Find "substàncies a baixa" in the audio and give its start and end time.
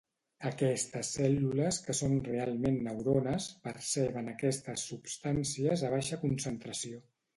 4.93-6.21